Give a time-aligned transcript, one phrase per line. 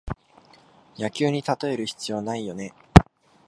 [0.97, 2.73] 野球にたとえる必要ないよね